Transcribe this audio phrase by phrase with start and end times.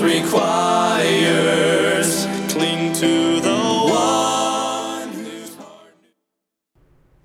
[0.00, 1.54] requires.
[2.52, 3.56] Cling to the
[3.90, 5.12] one.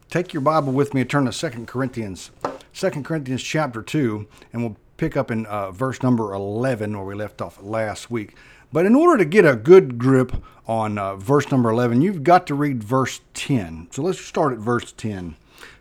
[0.10, 2.32] Take your Bible with me and turn to 2 Corinthians,
[2.74, 7.16] 2 Corinthians chapter 2, and we'll pick up in uh, verse number 11 where we
[7.16, 8.36] left off last week.
[8.72, 10.36] But in order to get a good grip
[10.68, 13.88] on uh, verse number 11, you've got to read verse 10.
[13.92, 15.36] So let's start at verse 10.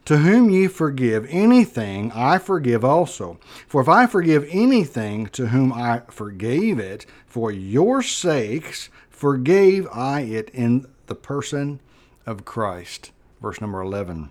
[0.09, 3.39] To whom ye forgive anything, I forgive also.
[3.67, 10.21] For if I forgive anything to whom I forgave it, for your sakes forgave I
[10.23, 11.81] it in the person
[12.25, 13.13] of Christ.
[13.43, 14.31] Verse number 11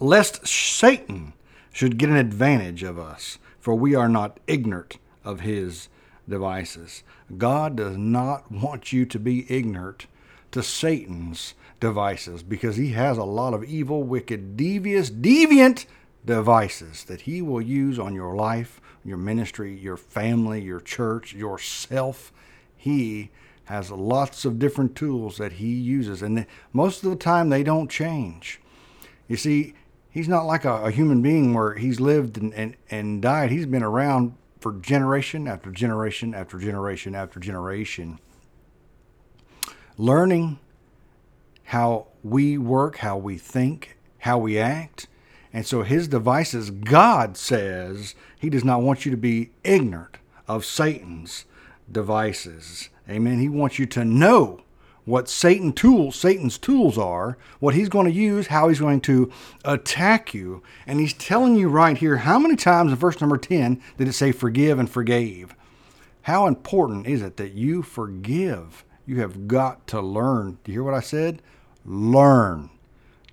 [0.00, 1.34] lest Satan
[1.72, 5.88] should get an advantage of us, for we are not ignorant of his
[6.28, 7.04] devices.
[7.38, 10.08] God does not want you to be ignorant
[10.52, 15.86] to Satan's devices because he has a lot of evil, wicked, devious, deviant
[16.24, 22.32] devices that he will use on your life, your ministry, your family, your church, yourself.
[22.76, 23.30] He
[23.64, 27.90] has lots of different tools that he uses, and most of the time they don't
[27.90, 28.60] change.
[29.28, 29.74] You see,
[30.10, 33.50] he's not like a, a human being where he's lived and, and, and died.
[33.50, 38.20] He's been around for generation after generation after generation after generation.
[39.98, 40.58] Learning
[41.64, 45.06] how we work, how we think, how we act.
[45.52, 50.16] And so his devices, God says he does not want you to be ignorant
[50.48, 51.44] of Satan's
[51.90, 52.88] devices.
[53.08, 53.38] Amen.
[53.38, 54.62] He wants you to know
[55.04, 59.32] what Satan tools, Satan's tools are, what he's going to use, how he's going to
[59.64, 60.62] attack you.
[60.86, 64.12] And he's telling you right here how many times in verse number 10 did it
[64.12, 65.54] say forgive and forgave?
[66.22, 68.84] How important is it that you forgive?
[69.12, 70.56] You have got to learn.
[70.64, 71.42] Do you hear what I said?
[71.84, 72.70] Learn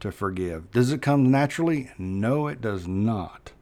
[0.02, 0.72] to forgive.
[0.72, 1.90] Does it come naturally?
[1.98, 3.54] No, it does not.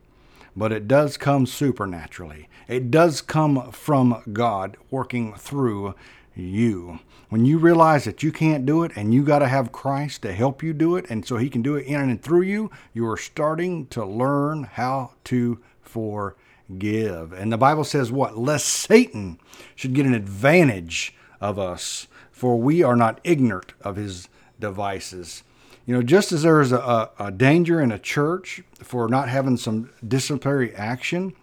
[0.55, 2.49] But it does come supernaturally.
[2.67, 5.93] It does come from God working through
[6.33, 7.01] you.
[7.29, 10.33] When you realize that you can't do it and you got to have Christ to
[10.33, 13.07] help you do it, and so He can do it in and through you, you
[13.07, 17.31] are starting to learn how to forgive.
[17.31, 18.39] And the Bible says what?
[18.39, 19.39] Lest Satan
[19.75, 25.43] should get an advantage of us, for we are not ignorant of His devices.
[25.85, 29.57] You know, just as there is a, a danger in a church for not having
[29.57, 31.33] some disciplinary action,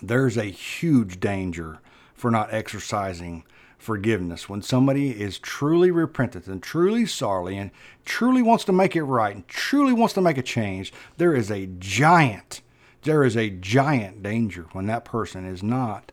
[0.00, 1.80] there's a huge danger
[2.14, 3.44] for not exercising
[3.78, 4.48] forgiveness.
[4.48, 7.70] When somebody is truly repentant and truly sorry and
[8.04, 11.50] truly wants to make it right and truly wants to make a change, there is
[11.50, 12.62] a giant,
[13.02, 16.10] there is a giant danger when that person is not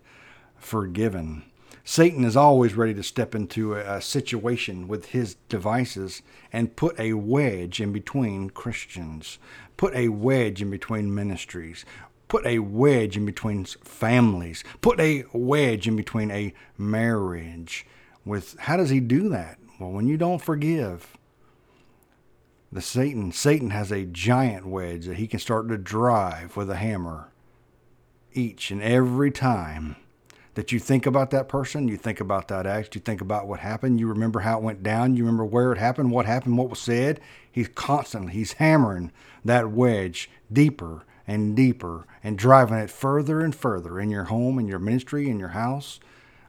[0.57, 1.43] forgiven.
[1.85, 6.21] Satan is always ready to step into a, situation with his devices
[6.51, 9.37] and put a wedge in between Christians,
[9.75, 11.83] put a wedge in between ministries,
[12.29, 17.85] put a wedge in between families, put a wedge in between a marriage.
[18.23, 19.59] With how does he do that?
[19.77, 21.17] Well, when you don't forgive,
[22.71, 26.77] the Satan Satan has a giant wedge that he can start to drive with a
[26.77, 27.33] hammer
[28.31, 29.97] each and every time
[30.55, 33.59] that you think about that person, you think about that act, you think about what
[33.59, 36.69] happened, you remember how it went down, you remember where it happened, what happened, what
[36.69, 37.19] was said.
[37.51, 39.11] He's constantly he's hammering
[39.43, 44.67] that wedge deeper and deeper and driving it further and further in your home, in
[44.67, 45.99] your ministry, in your house,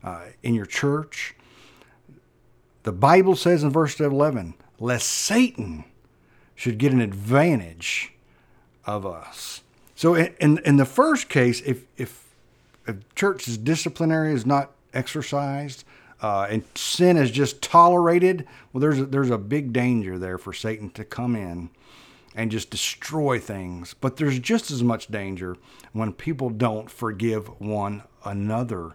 [0.02, 1.34] uh, in your church.
[2.82, 5.84] The Bible says in verse 11, lest Satan
[6.54, 8.12] should get an advantage
[8.84, 9.62] of us.
[9.94, 12.23] So in, in, in the first case, if, if, if
[13.14, 15.84] church's disciplinary is not exercised,
[16.22, 20.52] uh, and sin is just tolerated, well, there's a, there's a big danger there for
[20.52, 21.70] Satan to come in
[22.34, 23.94] and just destroy things.
[24.00, 25.56] But there's just as much danger
[25.92, 28.94] when people don't forgive one another.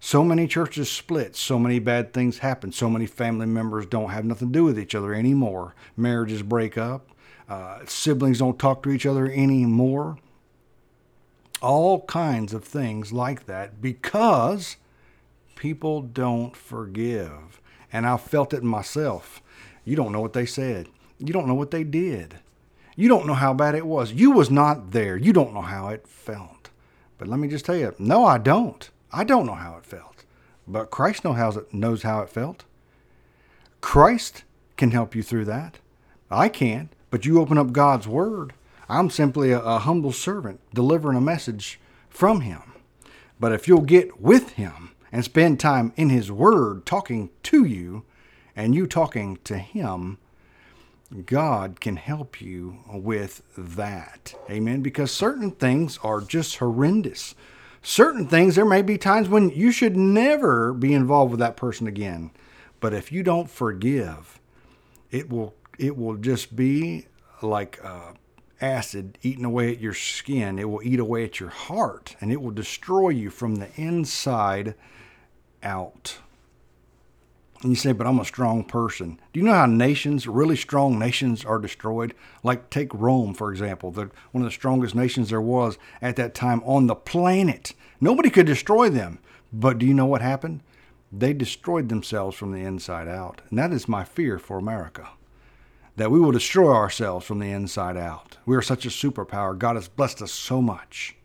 [0.00, 1.34] So many churches split.
[1.34, 2.72] So many bad things happen.
[2.72, 5.74] So many family members don't have nothing to do with each other anymore.
[5.96, 7.10] Marriages break up.
[7.48, 10.18] Uh, siblings don't talk to each other anymore.
[11.60, 14.76] All kinds of things like that because
[15.56, 17.60] people don't forgive.
[17.92, 19.42] And I felt it myself.
[19.84, 20.88] You don't know what they said.
[21.18, 22.36] You don't know what they did.
[22.94, 24.12] You don't know how bad it was.
[24.12, 25.16] You was not there.
[25.16, 26.70] You don't know how it felt.
[27.16, 28.88] But let me just tell you, no, I don't.
[29.12, 30.24] I don't know how it felt.
[30.66, 32.64] But Christ knows how it, knows how it felt.
[33.80, 34.44] Christ
[34.76, 35.78] can help you through that.
[36.30, 36.92] I can't.
[37.10, 38.52] But you open up God's Word.
[38.88, 42.62] I'm simply a, a humble servant delivering a message from Him.
[43.38, 48.04] But if you'll get with Him and spend time in His Word talking to you
[48.56, 50.18] and you talking to Him,
[51.24, 54.34] God can help you with that.
[54.50, 54.82] Amen.
[54.82, 57.34] Because certain things are just horrendous.
[57.80, 61.86] Certain things, there may be times when you should never be involved with that person
[61.86, 62.30] again.
[62.80, 64.40] But if you don't forgive,
[65.10, 67.06] it will it will just be
[67.40, 68.12] like uh,
[68.60, 70.58] acid eating away at your skin.
[70.58, 74.74] It will eat away at your heart, and it will destroy you from the inside
[75.62, 76.18] out.
[77.62, 79.18] And you say, but I'm a strong person.
[79.32, 82.14] Do you know how nations, really strong nations, are destroyed?
[82.44, 86.34] Like, take Rome, for example, the, one of the strongest nations there was at that
[86.34, 87.74] time on the planet.
[88.00, 89.18] Nobody could destroy them.
[89.52, 90.60] But do you know what happened?
[91.10, 93.40] They destroyed themselves from the inside out.
[93.50, 95.08] And that is my fear for America
[95.98, 98.38] that we will destroy ourselves from the inside out.
[98.46, 99.58] We are such a superpower.
[99.58, 101.16] God has blessed us so much.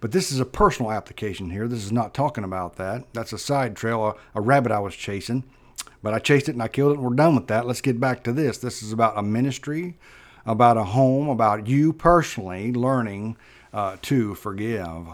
[0.00, 1.68] But this is a personal application here.
[1.68, 3.04] This is not talking about that.
[3.12, 5.44] That's a side trail, a, a rabbit I was chasing.
[6.02, 7.66] But I chased it and I killed it, and we're done with that.
[7.66, 8.56] Let's get back to this.
[8.56, 9.98] This is about a ministry,
[10.46, 13.36] about a home, about you personally learning
[13.74, 15.08] uh, to forgive.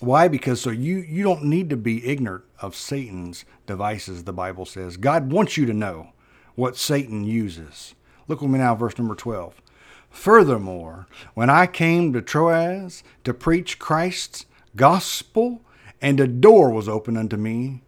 [0.00, 0.28] Why?
[0.28, 4.24] Because so you you don't need to be ignorant of Satan's devices.
[4.24, 6.12] The Bible says God wants you to know
[6.56, 7.94] what Satan uses.
[8.26, 9.62] Look with me now, verse number twelve.
[10.10, 15.62] Furthermore, when I came to Troas to preach Christ's gospel,
[16.00, 17.82] and a door was opened unto me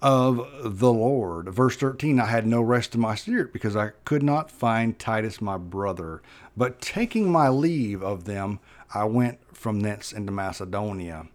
[0.00, 1.48] of the Lord.
[1.48, 5.40] Verse 13, I had no rest in my spirit because I could not find Titus
[5.40, 6.22] my brother.
[6.56, 8.60] But taking my leave of them,
[8.94, 11.26] I went from thence into Macedonia.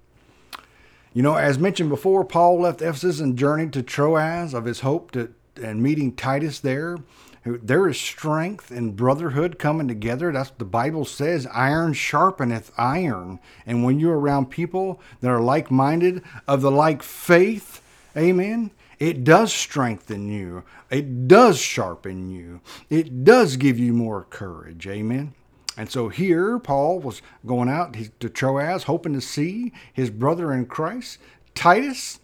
[1.13, 5.12] You know, as mentioned before, Paul left Ephesus and journeyed to Troas of his hope
[5.12, 6.97] to and meeting Titus there
[7.45, 10.31] there is strength and brotherhood coming together.
[10.31, 11.45] That's what the Bible says.
[11.47, 13.39] Iron sharpeneth iron.
[13.65, 17.81] And when you're around people that are like minded, of the like faith,
[18.15, 20.63] amen, it does strengthen you.
[20.89, 22.61] It does sharpen you.
[22.89, 24.88] It does give you more courage.
[24.88, 25.33] Amen.
[25.75, 30.67] And so here, Paul was going out to Troas, hoping to see his brother in
[30.67, 31.17] Christ,
[31.55, 32.19] Titus.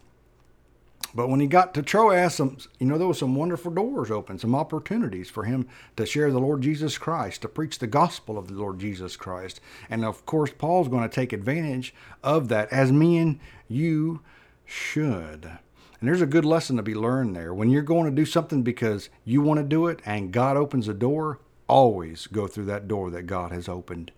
[1.14, 4.38] But when he got to Troas, some, you know, there were some wonderful doors open,
[4.38, 8.48] some opportunities for him to share the Lord Jesus Christ, to preach the gospel of
[8.48, 9.60] the Lord Jesus Christ.
[9.90, 14.22] And of course, Paul's going to take advantage of that, as me and you
[14.66, 15.46] should.
[15.46, 17.54] And there's a good lesson to be learned there.
[17.54, 20.88] When you're going to do something because you want to do it and God opens
[20.88, 24.12] a door, always go through that door that God has opened.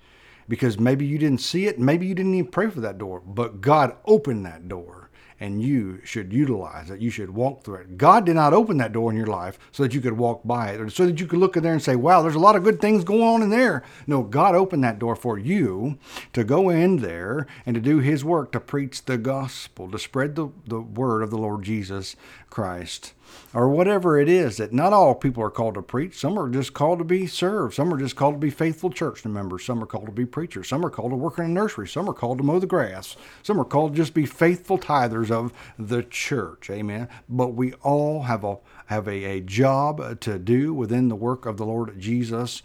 [0.48, 3.62] Because maybe you didn't see it, maybe you didn't even pray for that door, but
[3.62, 5.10] God opened that door
[5.42, 7.02] and you should utilize it.
[7.02, 7.98] You should walk through it.
[7.98, 10.70] God did not open that door in your life so that you could walk by
[10.70, 12.56] it or so that you could look in there and say, wow, there's a lot
[12.56, 13.82] of good things going on in there.
[14.06, 15.98] No, God opened that door for you
[16.34, 20.36] to go in there and to do His work, to preach the gospel, to spread
[20.36, 22.16] the, the word of the Lord Jesus
[22.52, 23.14] Christ
[23.54, 26.18] or whatever it is that not all people are called to preach.
[26.18, 27.74] Some are just called to be served.
[27.74, 29.66] Some are just called to be faithful church members.
[29.66, 30.68] Some are called to be preachers.
[30.68, 31.88] Some are called to work in a nursery.
[31.88, 33.16] Some are called to mow the grass.
[33.44, 36.70] Some are called to just be faithful tithers of the church.
[36.70, 37.08] Amen.
[37.28, 38.58] But we all have a
[38.88, 42.62] have a, a job to do within the work of the Lord Jesus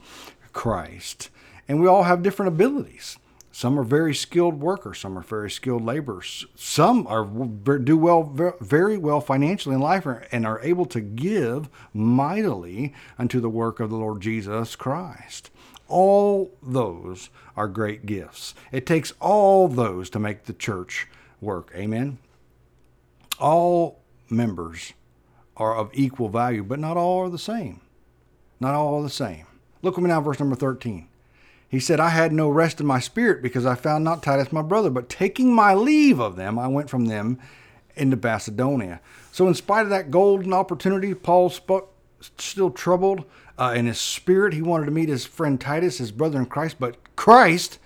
[0.53, 1.31] Christ.
[1.69, 3.19] And we all have different abilities.
[3.57, 4.99] Some are very skilled workers.
[4.99, 6.45] Some are very skilled laborers.
[6.57, 8.23] Some are do well,
[8.61, 13.89] very well financially in life, and are able to give mightily unto the work of
[13.89, 15.49] the Lord Jesus Christ.
[15.89, 18.55] All those are great gifts.
[18.73, 21.09] It takes all those to make the church
[21.41, 21.73] work.
[21.75, 22.19] Amen.
[23.41, 24.93] All members
[25.57, 27.81] are of equal value, but not all are the same.
[28.61, 29.47] Not all are the same.
[29.81, 31.09] Look with me now, verse number 13.
[31.69, 34.63] He said, I had no rest in my spirit because I found not Titus my
[34.63, 37.39] brother, but taking my leave of them, I went from them
[37.97, 39.01] into Macedonia.
[39.33, 43.25] So, in spite of that golden opportunity, Paul spoke, still troubled
[43.59, 44.55] uh, in his spirit.
[44.55, 47.79] He wanted to meet his friend Titus, his brother in Christ, but Christ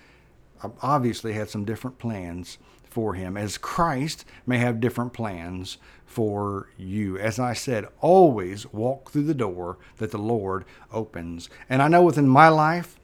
[0.82, 7.16] obviously had some different plans for him, as Christ may have different plans for you.
[7.18, 11.48] As I said, always walk through the door that the Lord opens.
[11.68, 12.98] And I know within my life,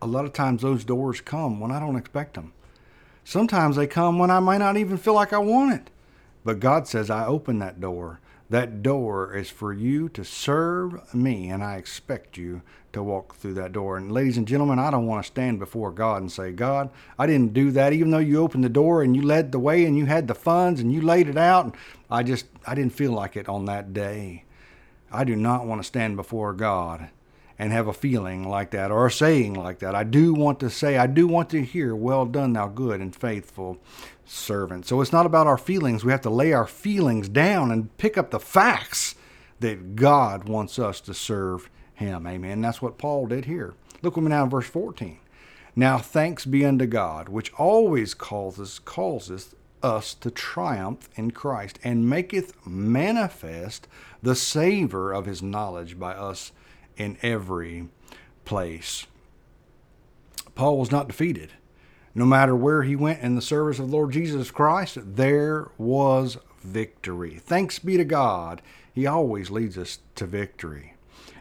[0.00, 2.52] a lot of times those doors come when I don't expect them.
[3.24, 5.90] Sometimes they come when I might not even feel like I want it.
[6.44, 8.20] But God says, I open that door.
[8.50, 12.62] That door is for you to serve me, and I expect you
[12.94, 13.98] to walk through that door.
[13.98, 16.88] And ladies and gentlemen, I don't want to stand before God and say, God,
[17.18, 19.84] I didn't do that, even though you opened the door and you led the way
[19.84, 21.74] and you had the funds and you laid it out.
[22.10, 24.44] I just, I didn't feel like it on that day.
[25.12, 27.10] I do not want to stand before God
[27.58, 29.94] and have a feeling like that or a saying like that.
[29.94, 33.14] I do want to say, I do want to hear, well done, thou good and
[33.14, 33.78] faithful
[34.24, 34.86] servant.
[34.86, 36.04] So it's not about our feelings.
[36.04, 39.16] We have to lay our feelings down and pick up the facts
[39.60, 42.26] that God wants us to serve him.
[42.26, 42.60] Amen.
[42.60, 43.74] That's what Paul did here.
[44.02, 45.18] Look with me now in verse 14.
[45.74, 52.10] Now thanks be unto God, which always causes causes us to triumph in Christ, and
[52.10, 53.86] maketh manifest
[54.22, 56.50] the savor of his knowledge by us
[56.98, 57.88] in every
[58.44, 59.06] place.
[60.54, 61.52] Paul was not defeated.
[62.14, 67.36] No matter where he went in the service of Lord Jesus Christ, there was victory.
[67.36, 68.60] Thanks be to God.
[68.92, 70.94] He always leads us to victory.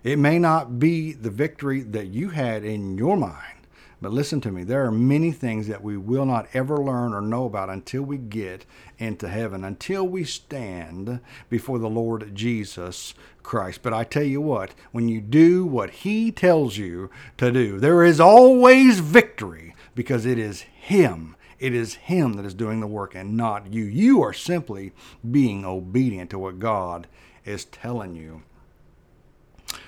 [0.03, 3.56] It may not be the victory that you had in your mind,
[3.99, 7.21] but listen to me, there are many things that we will not ever learn or
[7.21, 8.65] know about until we get
[8.99, 13.81] into heaven, until we stand before the Lord Jesus Christ.
[13.81, 18.03] But I tell you what, when you do what He tells you to do, there
[18.03, 21.35] is always victory because it is Him.
[21.59, 23.83] It is Him that is doing the work and not you.
[23.83, 24.91] You are simply
[25.29, 27.07] being obedient to what God
[27.45, 28.43] is telling you.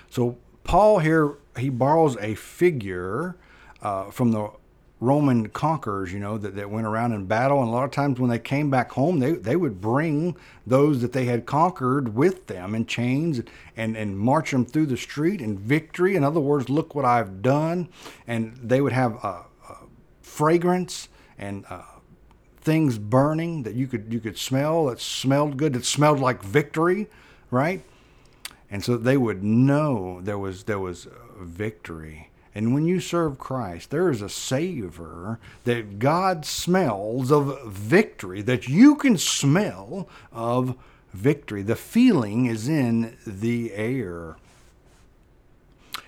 [0.10, 3.36] So, Paul here, he borrows a figure
[3.82, 4.50] uh, from the
[5.02, 7.62] Roman conquerors, you know, that, that went around in battle.
[7.62, 10.36] And a lot of times when they came back home, they, they would bring
[10.68, 13.42] those that they had conquered with them in chains
[13.78, 16.16] and, and march them through the street in victory.
[16.16, 17.88] In other words, look what I've done.
[18.28, 19.76] And they would have a, a
[20.22, 21.08] fragrance
[21.38, 21.84] and uh,
[22.60, 27.08] things burning that you could you could smell that smelled good, that smelled like victory,
[27.52, 27.82] right?
[28.70, 31.08] And so they would know there was there was
[31.40, 32.29] victory.
[32.56, 38.68] And when you serve Christ, there is a savor that God smells of victory, that
[38.68, 40.76] you can smell of
[41.14, 41.62] victory.
[41.62, 44.38] The feeling is in the air.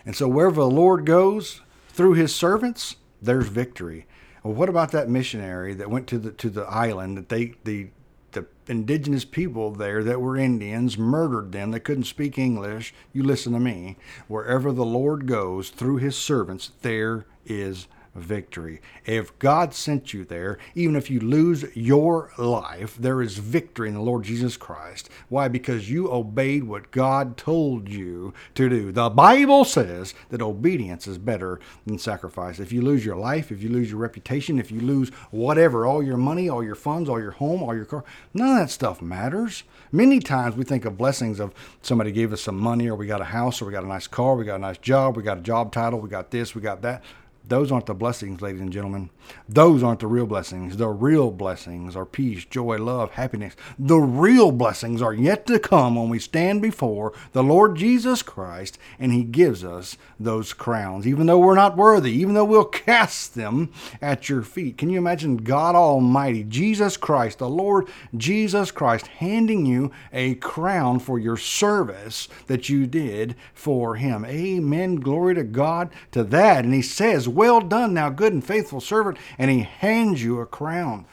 [0.05, 4.07] And so wherever the Lord goes through his servants, there's victory.
[4.43, 7.89] Well, what about that missionary that went to the to the island that they the
[8.31, 11.71] the indigenous people there that were Indians murdered them.
[11.71, 12.93] They couldn't speak English.
[13.13, 13.97] You listen to me.
[14.27, 18.81] Wherever the Lord goes through his servants, there is victory.
[19.05, 23.93] If God sent you there, even if you lose your life, there is victory in
[23.93, 25.09] the Lord Jesus Christ.
[25.29, 25.47] Why?
[25.47, 28.91] Because you obeyed what God told you to do.
[28.91, 32.59] The Bible says that obedience is better than sacrifice.
[32.59, 36.03] If you lose your life, if you lose your reputation, if you lose whatever, all
[36.03, 38.03] your money, all your funds, all your home, all your car,
[38.33, 39.63] none of that stuff matters.
[39.91, 43.21] Many times we think of blessings of somebody gave us some money or we got
[43.21, 45.37] a house or we got a nice car, we got a nice job, we got
[45.37, 47.03] a job title, we got this, we got that.
[47.47, 49.09] Those aren't the blessings, ladies and gentlemen.
[49.47, 50.77] Those aren't the real blessings.
[50.77, 53.55] The real blessings are peace, joy, love, happiness.
[53.77, 58.77] The real blessings are yet to come when we stand before the Lord Jesus Christ
[58.99, 63.35] and He gives us those crowns, even though we're not worthy, even though we'll cast
[63.35, 63.71] them
[64.01, 64.77] at your feet.
[64.77, 70.99] Can you imagine God Almighty, Jesus Christ, the Lord Jesus Christ, handing you a crown
[70.99, 74.25] for your service that you did for Him?
[74.25, 74.95] Amen.
[74.95, 76.63] Glory to God to that.
[76.63, 79.17] And He says, well done, thou good and faithful servant.
[79.37, 81.05] And he hands you a crown.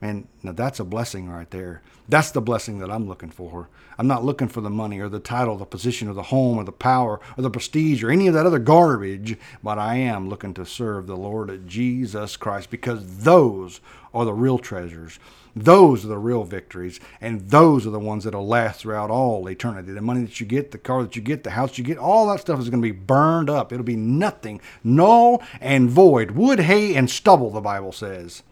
[0.00, 1.82] Man, now that's a blessing right there.
[2.08, 3.68] That's the blessing that I'm looking for.
[3.98, 6.64] I'm not looking for the money or the title, the position or the home or
[6.64, 10.52] the power or the prestige or any of that other garbage, but I am looking
[10.54, 13.80] to serve the Lord Jesus Christ because those
[14.12, 15.18] are the real treasures.
[15.58, 19.90] Those are the real victories, and those are the ones that'll last throughout all eternity.
[19.92, 22.28] The money that you get, the car that you get, the house you get, all
[22.28, 23.72] that stuff is going to be burned up.
[23.72, 28.42] It'll be nothing, null and void, wood, hay, and stubble, the Bible says.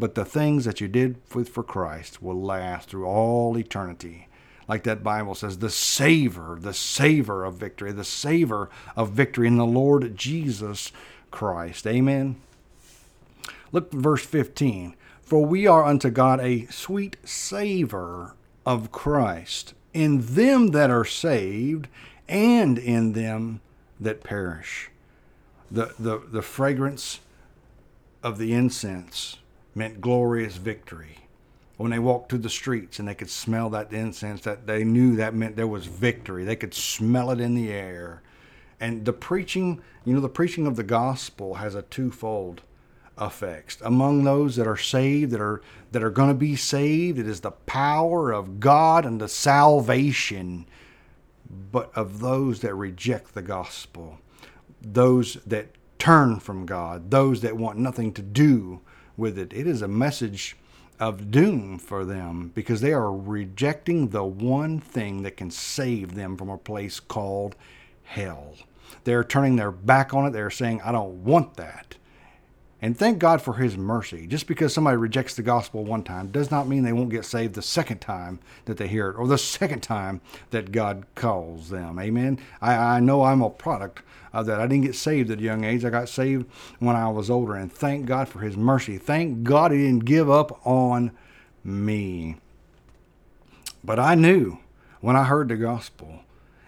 [0.00, 4.28] But the things that you did with for Christ will last through all eternity.
[4.66, 9.58] Like that Bible says, the savor, the savor of victory, the savor of victory in
[9.58, 10.90] the Lord Jesus
[11.30, 11.86] Christ.
[11.86, 12.40] Amen.
[13.72, 14.96] Look verse 15.
[15.22, 21.88] For we are unto God a sweet savor of Christ in them that are saved
[22.26, 23.60] and in them
[24.00, 24.88] that perish.
[25.70, 27.20] The, the, the fragrance
[28.22, 29.36] of the incense
[29.80, 31.16] meant glorious victory.
[31.78, 35.16] When they walked through the streets and they could smell that incense, that they knew
[35.16, 36.44] that meant there was victory.
[36.44, 38.22] They could smell it in the air.
[38.78, 42.60] And the preaching, you know, the preaching of the gospel has a twofold
[43.18, 43.78] effects.
[43.80, 47.40] Among those that are saved, that are that are going to be saved, it is
[47.40, 50.66] the power of God and the salvation.
[51.72, 54.18] But of those that reject the gospel,
[54.82, 55.68] those that
[55.98, 58.82] turn from God, those that want nothing to do
[59.20, 60.56] with it, it is a message
[60.98, 66.36] of doom for them because they are rejecting the one thing that can save them
[66.36, 67.54] from a place called
[68.02, 68.54] hell.
[69.04, 70.30] They're turning their back on it.
[70.32, 71.96] They're saying, I don't want that.
[72.82, 74.26] And thank God for His mercy.
[74.26, 77.54] Just because somebody rejects the gospel one time does not mean they won't get saved
[77.54, 81.98] the second time that they hear it or the second time that God calls them.
[81.98, 82.38] Amen.
[82.62, 84.60] I, I know I'm a product of that.
[84.60, 85.84] I didn't get saved at a young age.
[85.84, 86.46] I got saved
[86.78, 87.54] when I was older.
[87.54, 88.96] And thank God for His mercy.
[88.96, 91.10] Thank God He didn't give up on
[91.62, 92.36] me.
[93.84, 94.58] But I knew
[95.00, 96.20] when I heard the gospel,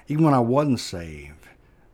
[0.09, 1.42] even when I wasn't saved,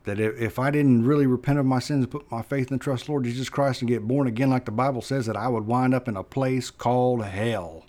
[0.04, 3.08] that if I didn't really repent of my sins and put my faith and trust
[3.08, 5.94] Lord Jesus Christ and get born again, like the Bible says, that I would wind
[5.94, 7.84] up in a place called hell.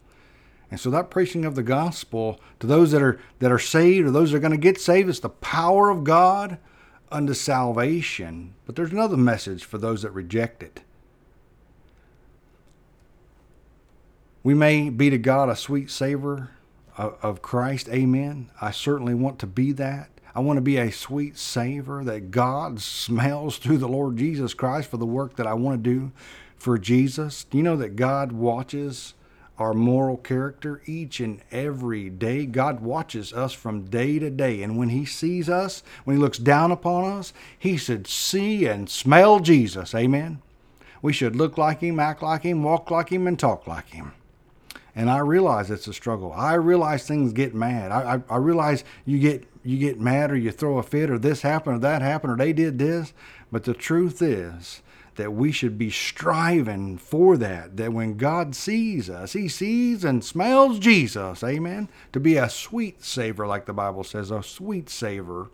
[0.72, 4.12] And so that preaching of the gospel to those that are that are saved or
[4.12, 6.60] those that are going to get saved is the power of God
[7.12, 8.54] unto salvation.
[8.66, 10.82] But there's another message for those that reject it.
[14.44, 16.52] We may be to God a sweet savor
[16.98, 17.90] of, of Christ.
[17.90, 18.52] Amen.
[18.62, 20.10] I certainly want to be that.
[20.36, 24.90] I want to be a sweet savor that God smells through the Lord Jesus Christ
[24.90, 26.12] for the work that I want to do
[26.58, 27.44] for Jesus.
[27.46, 29.16] Do you know that God watches
[29.58, 32.46] our moral character each and every day?
[32.46, 34.62] God watches us from day to day.
[34.62, 38.90] And when He sees us, when He looks down upon us, He should see and
[38.90, 39.96] smell Jesus.
[39.96, 40.42] Amen.
[41.02, 44.14] We should look like Him, act like Him, walk like Him, and talk like Him.
[44.96, 46.34] And I realize it's a struggle.
[46.34, 47.92] I realize things get mad.
[47.92, 51.20] I, I, I realize you get you get mad or you throw a fit or
[51.20, 53.14] this happened or that happened or they did this.
[53.52, 54.82] But the truth is
[55.16, 57.78] that we should be striving for that.
[57.78, 61.44] That when God sees us, He sees and smells Jesus.
[61.44, 61.88] Amen.
[62.14, 65.52] To be a sweet savor, like the Bible says, a sweet savor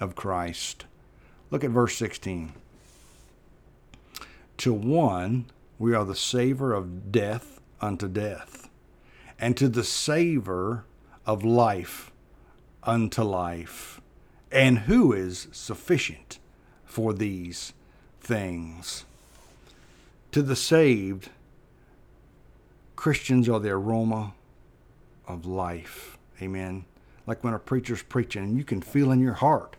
[0.00, 0.86] of Christ.
[1.52, 2.54] Look at verse 16.
[4.58, 5.46] To one,
[5.78, 8.68] we are the savor of death unto death,
[9.38, 10.84] and to the savor
[11.26, 12.11] of life
[12.84, 14.00] unto life,
[14.50, 16.38] and who is sufficient
[16.84, 17.72] for these
[18.20, 19.04] things.
[20.32, 21.30] To the saved,
[22.96, 24.34] Christians are the aroma
[25.26, 26.18] of life.
[26.40, 26.84] Amen.
[27.26, 29.76] Like when a preacher's preaching and you can feel in your heart,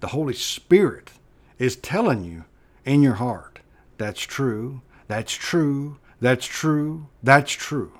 [0.00, 1.12] the Holy Spirit
[1.58, 2.44] is telling you
[2.84, 3.60] in your heart,
[3.98, 7.92] that's true, that's true, that's true, that's true.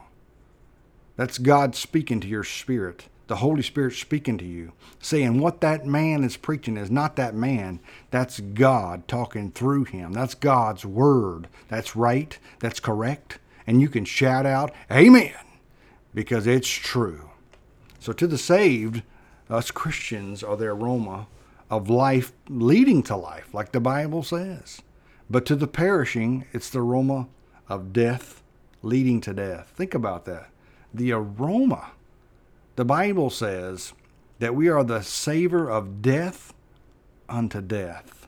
[1.17, 5.87] That's God speaking to your spirit the Holy Spirit speaking to you, saying what that
[5.87, 7.81] man is preaching is not that man.
[8.11, 10.13] That's God talking through him.
[10.13, 11.49] That's God's word.
[11.69, 12.39] That's right.
[12.59, 13.39] That's correct.
[13.67, 15.33] And you can shout out, Amen,
[16.13, 17.31] because it's true.
[18.01, 19.03] So to the saved,
[19.49, 21.27] us Christians are the aroma
[21.71, 24.83] of life leading to life, like the Bible says.
[25.31, 27.29] But to the perishing, it's the aroma
[27.67, 28.43] of death
[28.83, 29.73] leading to death.
[29.75, 30.51] Think about that.
[30.93, 31.93] The aroma
[32.77, 33.93] the Bible says
[34.39, 36.53] that we are the savor of death
[37.29, 38.27] unto death.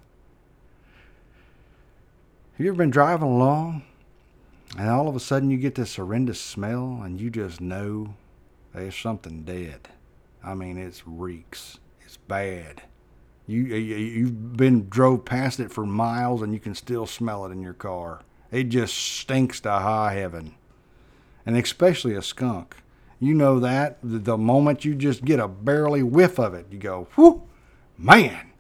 [2.53, 3.83] Have you ever been driving along
[4.79, 8.15] and all of a sudden you get this horrendous smell and you just know
[8.73, 9.89] there's something dead?
[10.43, 11.79] I mean, it reeks.
[12.05, 12.83] It's bad.
[13.47, 17.51] You, you you've been drove past it for miles and you can still smell it
[17.51, 18.23] in your car.
[18.51, 20.55] It just stinks to high heaven,
[21.45, 22.77] and especially a skunk.
[23.25, 27.09] You know that the moment you just get a barely whiff of it, you go,
[27.15, 27.43] whew,
[27.97, 28.53] man,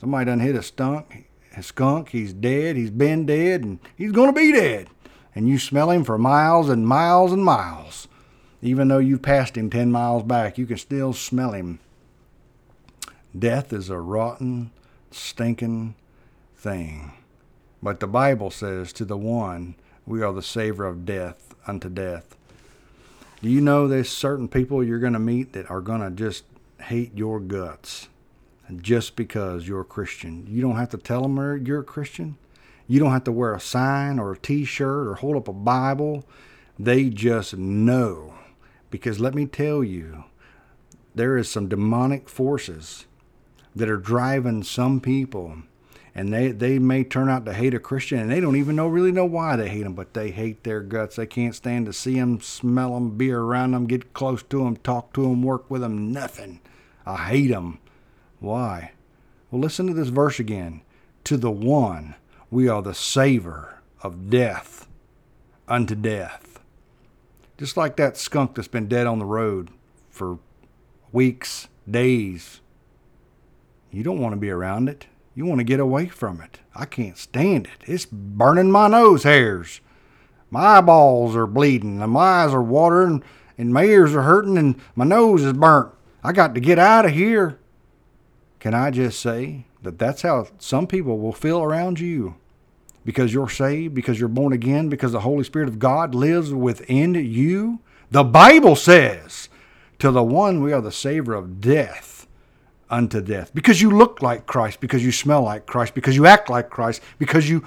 [0.00, 1.26] somebody done hit a skunk.
[1.56, 4.86] A skunk, he's dead, he's been dead, and he's going to be dead.
[5.34, 8.06] And you smell him for miles and miles and miles.
[8.62, 11.80] Even though you've passed him 10 miles back, you can still smell him.
[13.36, 14.70] Death is a rotten,
[15.10, 15.96] stinking
[16.54, 17.14] thing.
[17.82, 19.74] But the Bible says, to the one,
[20.06, 22.36] we are the savor of death unto death.
[23.40, 26.44] Do you know there's certain people you're going to meet that are going to just
[26.80, 28.08] hate your guts
[28.80, 30.44] just because you're a Christian?
[30.48, 32.36] You don't have to tell them you're a Christian.
[32.88, 35.52] You don't have to wear a sign or a t shirt or hold up a
[35.52, 36.24] Bible.
[36.78, 38.34] They just know.
[38.90, 40.24] Because let me tell you,
[41.14, 43.06] there is some demonic forces
[43.76, 45.58] that are driving some people
[46.18, 48.88] and they they may turn out to hate a Christian, and they don't even know
[48.88, 51.14] really know why they hate them, but they hate their guts.
[51.14, 54.78] They can't stand to see them, smell them, be around them, get close to them,
[54.78, 56.10] talk to them, work with them.
[56.10, 56.60] Nothing.
[57.06, 57.78] I hate them.
[58.40, 58.94] Why?
[59.52, 60.82] Well, listen to this verse again.
[61.22, 62.16] To the one
[62.50, 64.88] we are the savor of death
[65.68, 66.58] unto death.
[67.58, 69.70] Just like that skunk that's been dead on the road
[70.10, 70.40] for
[71.12, 72.60] weeks, days.
[73.92, 75.06] You don't want to be around it.
[75.38, 76.58] You want to get away from it.
[76.74, 77.88] I can't stand it.
[77.88, 79.80] It's burning my nose hairs.
[80.50, 83.22] My eyeballs are bleeding, and my eyes are watering,
[83.56, 85.92] and my ears are hurting, and my nose is burnt.
[86.24, 87.60] I got to get out of here.
[88.58, 92.34] Can I just say that that's how some people will feel around you?
[93.04, 97.14] Because you're saved, because you're born again, because the Holy Spirit of God lives within
[97.14, 97.78] you?
[98.10, 99.48] The Bible says,
[100.00, 102.17] To the one we are the savor of death
[102.90, 103.52] unto death.
[103.54, 107.02] Because you look like Christ, because you smell like Christ, because you act like Christ,
[107.18, 107.66] because you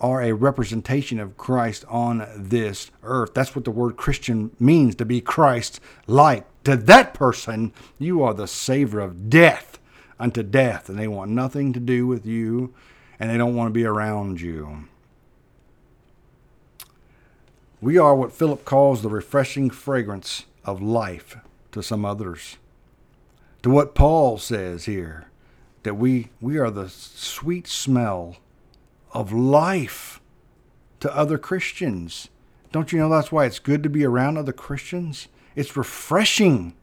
[0.00, 3.32] are a representation of Christ on this earth.
[3.34, 6.44] That's what the word Christian means to be Christ like.
[6.64, 9.78] To that person, you are the savor of death
[10.18, 12.74] unto death, and they want nothing to do with you,
[13.18, 14.88] and they don't want to be around you.
[17.80, 21.36] We are what Philip calls the refreshing fragrance of life
[21.72, 22.56] to some others
[23.66, 25.26] to what Paul says here
[25.82, 28.36] that we, we are the sweet smell
[29.12, 30.20] of life
[31.00, 32.28] to other Christians.
[32.70, 35.26] Don't you know that's why it's good to be around other Christians?
[35.56, 36.76] It's refreshing.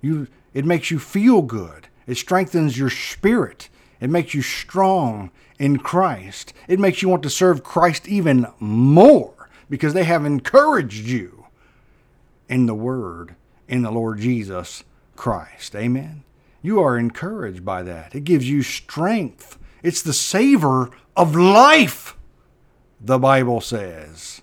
[0.00, 1.88] You, it makes you feel good.
[2.06, 3.68] It strengthens your spirit.
[4.00, 6.52] It makes you strong in Christ.
[6.68, 11.46] It makes you want to serve Christ even more because they have encouraged you
[12.48, 13.34] in the Word,
[13.66, 14.84] in the Lord Jesus
[15.16, 15.74] Christ.
[15.74, 16.24] Amen.
[16.62, 18.14] You are encouraged by that.
[18.14, 19.58] It gives you strength.
[19.82, 22.16] It's the savor of life,
[23.00, 24.42] the Bible says.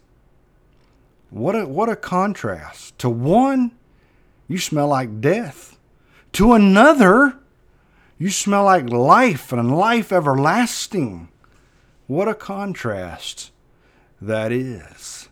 [1.29, 2.97] What a, what a contrast.
[2.99, 3.71] To one,
[4.47, 5.77] you smell like death.
[6.33, 7.37] To another,
[8.17, 11.29] you smell like life and life everlasting.
[12.07, 13.51] What a contrast
[14.19, 15.29] that is.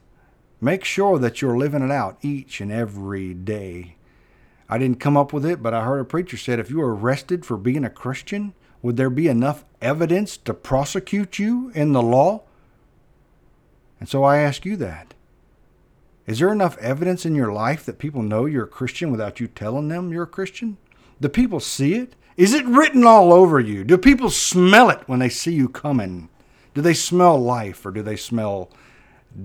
[0.61, 3.96] Make sure that you're living it out each and every day.
[4.69, 6.95] I didn't come up with it, but I heard a preacher said if you were
[6.95, 12.01] arrested for being a Christian, would there be enough evidence to prosecute you in the
[12.01, 12.43] law?
[13.99, 15.13] And so I ask you that.
[16.25, 19.47] Is there enough evidence in your life that people know you're a Christian without you
[19.47, 20.77] telling them you're a Christian?
[21.21, 22.15] Do people see it?
[22.35, 23.83] Is it written all over you?
[23.83, 26.29] Do people smell it when they see you coming?
[26.73, 28.69] Do they smell life or do they smell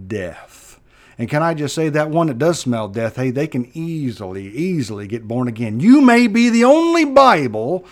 [0.06, 0.61] death?
[1.18, 4.48] And can I just say that one that does smell death, hey, they can easily,
[4.48, 5.80] easily get born again.
[5.80, 7.84] You may be the only Bible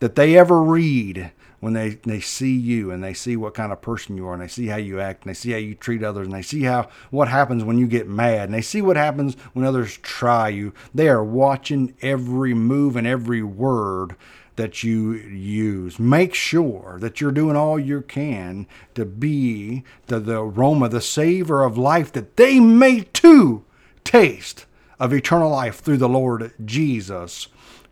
[0.00, 3.80] that they ever read when they, they see you and they see what kind of
[3.80, 6.02] person you are and they see how you act and they see how you treat
[6.02, 8.96] others and they see how what happens when you get mad and they see what
[8.96, 10.74] happens when others try you.
[10.92, 14.16] They are watching every move and every word
[14.56, 15.98] that you use.
[15.98, 21.62] Make sure that you're doing all you can to be the, the aroma, the savor
[21.62, 23.64] of life, that they may too
[24.04, 24.66] taste
[24.98, 27.48] of eternal life through the Lord Jesus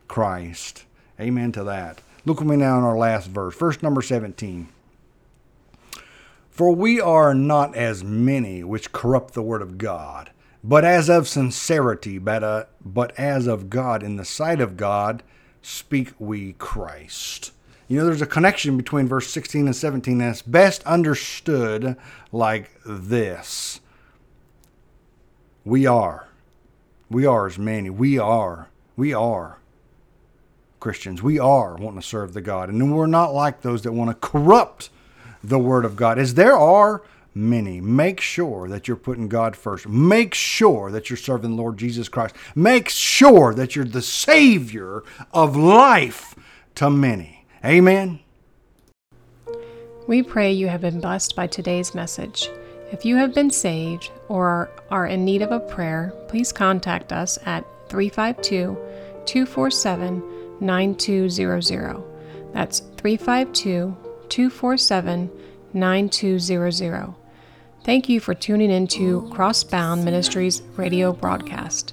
[0.07, 0.85] Christ.
[1.19, 2.03] Amen to that.
[2.25, 4.69] Look with me now in our last verse, verse number 17.
[6.51, 10.31] For we are not as many which corrupt the word of God,
[10.63, 15.23] but as of sincerity, but, uh, but as of God in the sight of God
[15.63, 17.53] speak we Christ.
[17.89, 21.97] You know, there's a connection between verse 16 and 17, that's best understood
[22.31, 23.81] like this
[25.65, 26.29] We are.
[27.11, 27.91] We are as many.
[27.91, 28.69] We are.
[28.97, 29.59] We are
[30.79, 31.23] Christians.
[31.23, 32.69] We are wanting to serve the God.
[32.69, 34.91] And we're not like those that want to corrupt
[35.43, 37.03] the Word of God, as there are
[37.35, 37.81] many.
[37.81, 39.89] Make sure that you're putting God first.
[39.89, 42.35] Make sure that you're serving the Lord Jesus Christ.
[42.55, 46.35] Make sure that you're the Savior of life
[46.77, 47.47] to many.
[47.65, 48.21] Amen.
[50.07, 52.49] We pray you have been blessed by today's message.
[52.91, 57.39] If you have been saved or are in need of a prayer, please contact us
[57.47, 58.77] at 352
[59.27, 60.23] 247
[60.61, 62.03] 9200.
[62.53, 63.97] That's 352
[64.29, 65.31] 247
[65.73, 67.15] 9200.
[67.91, 71.93] Thank you for tuning into Crossbound Ministries radio broadcast.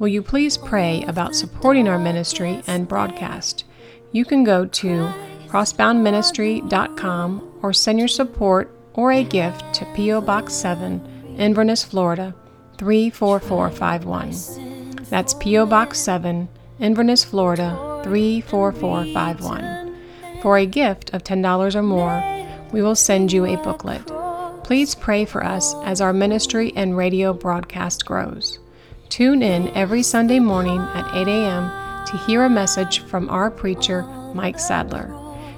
[0.00, 3.62] Will you please pray about supporting our ministry and broadcast?
[4.10, 5.12] You can go to
[5.46, 10.22] crossboundministry.com or send your support or a gift to P.O.
[10.22, 12.34] Box 7, Inverness, Florida
[12.78, 14.96] 34451.
[15.10, 15.64] That's P.O.
[15.66, 16.48] Box 7,
[16.80, 19.96] Inverness, Florida 34451.
[20.42, 22.20] For a gift of $10 or more,
[22.72, 24.19] we will send you a booklet.
[24.70, 28.60] Please pray for us as our ministry and radio broadcast grows.
[29.08, 32.06] Tune in every Sunday morning at 8 a.m.
[32.06, 35.12] to hear a message from our preacher, Mike Sadler.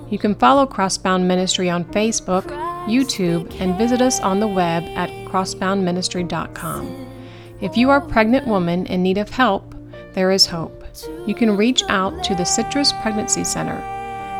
[0.08, 2.44] You can follow Crossbound Ministry on Facebook,
[2.86, 7.12] YouTube, and visit us on the web at crossboundministry.com.
[7.60, 9.74] If you are a pregnant woman in need of help,
[10.14, 10.86] there is hope.
[11.26, 13.76] You can reach out to the Citrus Pregnancy Center.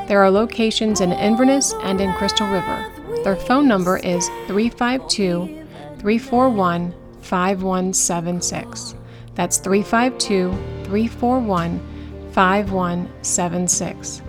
[0.09, 3.02] There are locations in Inverness and in Crystal River.
[3.25, 5.65] Their phone number is 352
[5.99, 8.97] 341 5176.
[9.37, 10.51] That's 352
[10.85, 11.81] 341
[12.33, 14.23] 5176.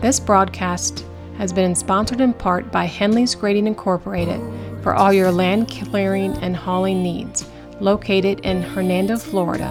[0.00, 1.04] This broadcast
[1.36, 4.40] has been sponsored in part by Henley's Grading Incorporated
[4.82, 7.46] for all your land clearing and hauling needs,
[7.80, 9.68] located in Hernando, Florida,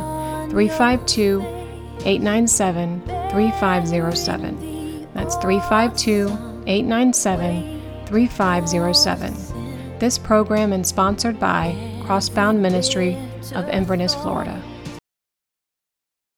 [0.52, 1.42] 352
[2.06, 5.08] 897 3507.
[5.14, 6.28] That's 352
[6.68, 7.81] 897
[8.12, 9.98] 3507.
[10.00, 13.18] This program is sponsored by Crossbound Ministry
[13.56, 14.62] of Inverness, Florida.